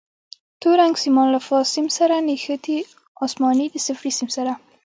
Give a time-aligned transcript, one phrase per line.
[0.61, 2.77] تور رنګ سیمان له فاز سیم سره نښتي،
[3.25, 4.53] اسماني د صفري سیم سره.